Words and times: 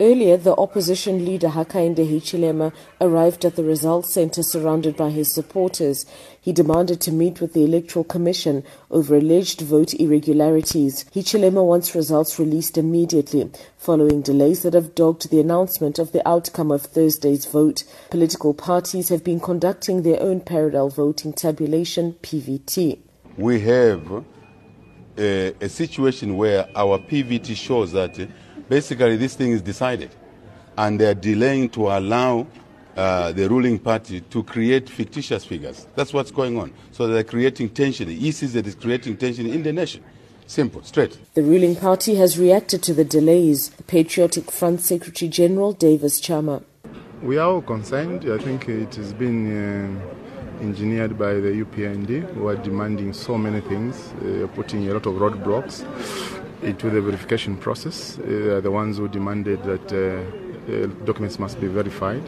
Earlier, 0.00 0.36
the 0.36 0.54
opposition 0.54 1.24
leader 1.24 1.48
Hakainde 1.48 2.08
Hichilema 2.08 2.72
arrived 3.00 3.44
at 3.44 3.56
the 3.56 3.64
results 3.64 4.14
center 4.14 4.44
surrounded 4.44 4.96
by 4.96 5.10
his 5.10 5.34
supporters. 5.34 6.06
He 6.40 6.52
demanded 6.52 7.00
to 7.00 7.10
meet 7.10 7.40
with 7.40 7.52
the 7.52 7.64
Electoral 7.64 8.04
Commission 8.04 8.62
over 8.92 9.16
alleged 9.16 9.60
vote 9.60 9.94
irregularities. 9.94 11.04
Hichilema 11.12 11.64
wants 11.64 11.96
results 11.96 12.38
released 12.38 12.78
immediately, 12.78 13.50
following 13.76 14.22
delays 14.22 14.62
that 14.62 14.74
have 14.74 14.94
dogged 14.94 15.30
the 15.30 15.40
announcement 15.40 15.98
of 15.98 16.12
the 16.12 16.26
outcome 16.28 16.70
of 16.70 16.82
Thursday's 16.82 17.46
vote. 17.46 17.82
Political 18.10 18.54
parties 18.54 19.08
have 19.08 19.24
been 19.24 19.40
conducting 19.40 20.02
their 20.02 20.22
own 20.22 20.40
parallel 20.40 20.90
voting 20.90 21.32
tabulation, 21.32 22.12
PVT. 22.22 23.00
We 23.36 23.60
have 23.62 24.24
a, 25.18 25.54
a 25.60 25.68
situation 25.68 26.36
where 26.36 26.68
our 26.74 26.98
PVT 26.98 27.56
shows 27.56 27.92
that 27.92 28.16
basically 28.68 29.16
this 29.16 29.34
thing 29.34 29.52
is 29.52 29.62
decided 29.62 30.10
and 30.76 31.00
they're 31.00 31.14
delaying 31.14 31.68
to 31.70 31.88
allow 31.88 32.46
uh, 32.96 33.32
the 33.32 33.48
ruling 33.48 33.78
party 33.78 34.20
to 34.20 34.42
create 34.42 34.88
fictitious 34.88 35.44
figures. 35.44 35.86
That's 35.94 36.12
what's 36.12 36.30
going 36.30 36.58
on. 36.58 36.72
So 36.92 37.06
they're 37.06 37.24
creating 37.24 37.70
tension. 37.70 38.08
The 38.08 38.28
EC 38.28 38.50
that 38.52 38.66
is 38.66 38.74
creating 38.74 39.16
tension 39.16 39.46
in 39.46 39.62
the 39.62 39.72
nation. 39.72 40.02
Simple, 40.46 40.82
straight. 40.82 41.18
The 41.34 41.42
ruling 41.42 41.76
party 41.76 42.14
has 42.16 42.38
reacted 42.38 42.82
to 42.84 42.94
the 42.94 43.04
delays. 43.04 43.68
The 43.70 43.82
Patriotic 43.82 44.50
Front 44.50 44.80
Secretary 44.80 45.28
General 45.28 45.72
Davis 45.72 46.20
Chama. 46.20 46.62
We 47.22 47.36
are 47.38 47.50
all 47.50 47.62
concerned. 47.62 48.24
I 48.30 48.38
think 48.38 48.68
it 48.68 48.94
has 48.94 49.12
been 49.12 50.00
uh, 50.00 50.27
engineered 50.60 51.18
by 51.18 51.34
the 51.34 51.64
UPND 51.64 52.34
who 52.34 52.48
are 52.48 52.56
demanding 52.56 53.12
so 53.12 53.36
many 53.38 53.60
things, 53.60 54.12
uh, 54.22 54.46
putting 54.54 54.88
a 54.88 54.94
lot 54.94 55.06
of 55.06 55.14
roadblocks 55.14 55.84
into 56.62 56.90
the 56.90 57.00
verification 57.00 57.56
process. 57.56 58.18
Uh, 58.18 58.60
the 58.62 58.70
ones 58.70 58.98
who 58.98 59.08
demanded 59.08 59.62
that 59.64 59.92
uh, 59.92 60.86
documents 61.04 61.38
must 61.38 61.60
be 61.60 61.66
verified 61.66 62.22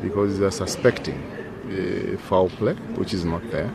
because 0.00 0.38
they 0.38 0.46
are 0.46 0.50
suspecting 0.50 1.20
uh, 1.66 2.16
foul 2.28 2.48
play, 2.48 2.74
which 2.96 3.12
is 3.12 3.24
not 3.24 3.42
there. 3.50 3.70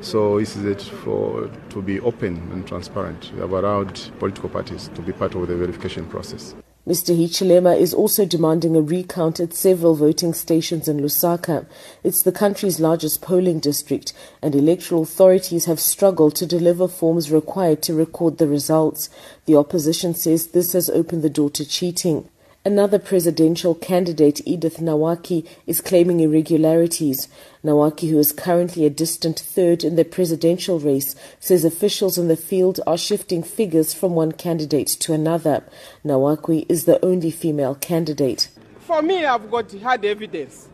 So 0.00 0.40
this 0.40 0.56
is 0.56 0.64
it 0.64 0.82
for 0.82 1.48
to 1.70 1.82
be 1.82 2.00
open 2.00 2.36
and 2.52 2.66
transparent. 2.66 3.30
We 3.34 3.40
have 3.40 3.52
allowed 3.52 4.00
political 4.18 4.48
parties 4.48 4.90
to 4.94 5.00
be 5.00 5.12
part 5.12 5.34
of 5.36 5.46
the 5.46 5.54
verification 5.56 6.06
process. 6.06 6.54
Mr. 6.84 7.16
Hichilema 7.16 7.78
is 7.78 7.94
also 7.94 8.24
demanding 8.24 8.74
a 8.74 8.80
recount 8.80 9.38
at 9.38 9.54
several 9.54 9.94
voting 9.94 10.34
stations 10.34 10.88
in 10.88 10.98
Lusaka. 10.98 11.64
It's 12.02 12.24
the 12.24 12.32
country's 12.32 12.80
largest 12.80 13.22
polling 13.22 13.60
district, 13.60 14.12
and 14.42 14.52
electoral 14.52 15.02
authorities 15.02 15.66
have 15.66 15.78
struggled 15.78 16.34
to 16.34 16.44
deliver 16.44 16.88
forms 16.88 17.30
required 17.30 17.82
to 17.82 17.94
record 17.94 18.38
the 18.38 18.48
results. 18.48 19.10
The 19.46 19.54
opposition 19.54 20.12
says 20.12 20.48
this 20.48 20.72
has 20.72 20.90
opened 20.90 21.22
the 21.22 21.30
door 21.30 21.50
to 21.50 21.64
cheating. 21.64 22.28
Another 22.64 23.00
presidential 23.00 23.74
candidate, 23.74 24.40
Edith 24.46 24.76
Nawakwi, 24.76 25.44
is 25.66 25.80
claiming 25.80 26.20
irregularities. 26.20 27.26
Nawakwi, 27.64 28.10
who 28.10 28.20
is 28.20 28.30
currently 28.30 28.86
a 28.86 28.90
distant 28.90 29.36
third 29.36 29.82
in 29.82 29.96
the 29.96 30.04
presidential 30.04 30.78
race, 30.78 31.16
says 31.40 31.64
officials 31.64 32.18
in 32.18 32.28
the 32.28 32.36
field 32.36 32.78
are 32.86 32.96
shifting 32.96 33.42
figures 33.42 33.92
from 33.92 34.14
one 34.14 34.30
candidate 34.30 34.86
to 34.86 35.12
another. 35.12 35.64
Nawakwi 36.04 36.64
is 36.68 36.84
the 36.84 37.04
only 37.04 37.32
female 37.32 37.74
candidate. 37.74 38.48
For 38.78 39.02
me, 39.02 39.24
I've 39.24 39.50
got 39.50 39.72
hard 39.80 40.04
evidence 40.04 40.68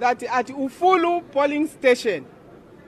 that 0.00 0.24
at 0.24 0.48
Ufulu 0.48 1.30
polling 1.30 1.68
station, 1.68 2.26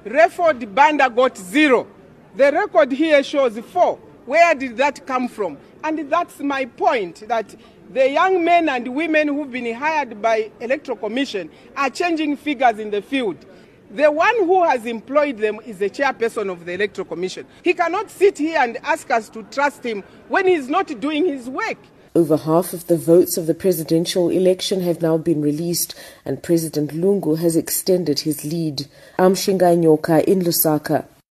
Reford 0.04 0.74
Banda 0.74 1.08
got 1.08 1.38
zero. 1.38 1.86
The 2.34 2.50
record 2.50 2.90
here 2.90 3.22
shows 3.22 3.56
four. 3.60 4.00
Where 4.26 4.54
did 4.54 4.76
that 4.76 5.06
come 5.06 5.28
from? 5.28 5.58
And 5.82 6.10
that's 6.10 6.38
my 6.40 6.66
point 6.66 7.26
that 7.28 7.54
the 7.90 8.10
young 8.10 8.44
men 8.44 8.68
and 8.68 8.94
women 8.94 9.28
who've 9.28 9.50
been 9.50 9.74
hired 9.74 10.22
by 10.22 10.50
electoral 10.60 10.96
commission 10.96 11.50
are 11.76 11.90
changing 11.90 12.36
figures 12.36 12.78
in 12.78 12.90
the 12.90 13.02
field. 13.02 13.44
The 13.90 14.10
one 14.10 14.34
who 14.36 14.64
has 14.64 14.86
employed 14.86 15.38
them 15.38 15.60
is 15.66 15.78
the 15.78 15.90
chairperson 15.90 16.50
of 16.50 16.64
the 16.64 16.72
electoral 16.72 17.04
commission. 17.04 17.46
He 17.62 17.74
cannot 17.74 18.10
sit 18.10 18.38
here 18.38 18.58
and 18.58 18.78
ask 18.84 19.10
us 19.10 19.28
to 19.30 19.42
trust 19.44 19.84
him 19.84 20.02
when 20.28 20.46
he's 20.46 20.68
not 20.68 20.98
doing 21.00 21.26
his 21.26 21.50
work. 21.50 21.76
Over 22.14 22.36
half 22.36 22.72
of 22.72 22.86
the 22.86 22.96
votes 22.96 23.36
of 23.36 23.46
the 23.46 23.54
presidential 23.54 24.28
election 24.28 24.82
have 24.82 25.02
now 25.02 25.18
been 25.18 25.42
released, 25.42 25.94
and 26.24 26.42
President 26.42 26.92
Lungu 26.92 27.38
has 27.38 27.56
extended 27.56 28.20
his 28.20 28.44
lead. 28.44 28.86
I'm 29.18 29.34
Nyoka 29.34 30.22
in 30.24 30.40
Lusaka. 30.40 31.06